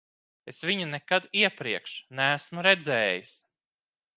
[0.53, 3.37] Es viņu nekad iepriekš neesmu redzējis.